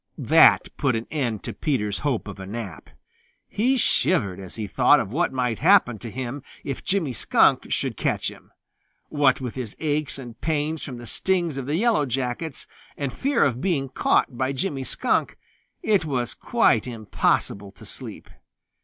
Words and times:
That 0.17 0.67
put 0.77 0.95
an 0.95 1.05
end 1.11 1.43
to 1.43 1.53
Peter's 1.53 1.99
hope 1.99 2.27
of 2.27 2.39
a 2.39 2.47
nap. 2.47 2.89
He 3.47 3.77
shivered 3.77 4.39
as 4.39 4.55
he 4.55 4.65
thought 4.65 4.99
of 4.99 5.11
what 5.11 5.31
might 5.31 5.59
happen 5.59 5.99
to 5.99 6.09
him 6.09 6.41
if 6.63 6.83
Jimmy 6.83 7.13
Skunk 7.13 7.71
should 7.71 7.97
catch 7.97 8.31
him. 8.31 8.49
What 9.09 9.39
with 9.41 9.53
his 9.53 9.75
aches 9.79 10.17
and 10.17 10.41
pains 10.41 10.81
from 10.83 10.97
the 10.97 11.05
stings 11.05 11.55
of 11.57 11.67
the 11.67 11.75
Yellow 11.75 12.07
Jackets, 12.07 12.65
and 12.97 13.13
fear 13.13 13.43
of 13.43 13.61
being 13.61 13.89
caught 13.89 14.35
by 14.35 14.53
Jimmy 14.53 14.83
Skunk, 14.85 15.37
it 15.83 16.03
was 16.03 16.33
quite 16.33 16.87
impossible 16.87 17.71
to 17.73 17.85
sleep. 17.85 18.27